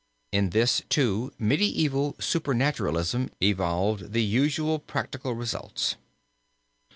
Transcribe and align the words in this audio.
In 0.31 0.49
this, 0.49 0.81
too, 0.89 1.31
medieval 1.37 2.15
supernaturalism 2.17 3.29
evolved 3.39 4.13
the 4.13 4.23
usual 4.23 4.79
practical 4.79 5.35
results. 5.35 5.95